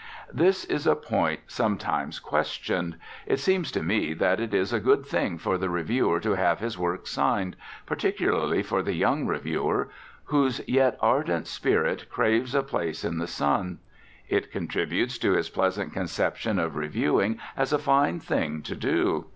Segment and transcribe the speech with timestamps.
[0.33, 2.97] This is a point sometimes questioned.
[3.27, 6.59] It seems to me that it is a good thing for the reviewer to have
[6.59, 9.89] his work signed, particularly for the young reviewer,
[10.23, 13.77] whose yet ardent spirit craves a place in the sun.
[14.27, 19.27] It contributes to his pleasant conception of reviewing as a fine thing to do.